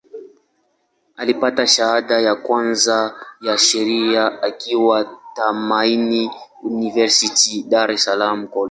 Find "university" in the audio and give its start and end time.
6.63-7.63